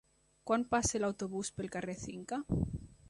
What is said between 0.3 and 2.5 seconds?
Quan passa l'autobús pel carrer Cinca?